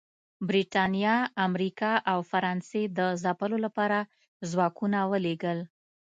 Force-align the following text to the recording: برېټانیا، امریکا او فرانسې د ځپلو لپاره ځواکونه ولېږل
برېټانیا، 0.47 1.15
امریکا 1.47 1.91
او 2.11 2.19
فرانسې 2.31 2.83
د 2.97 2.99
ځپلو 3.23 3.57
لپاره 3.65 3.97
ځواکونه 4.51 4.99
ولېږل 5.11 5.59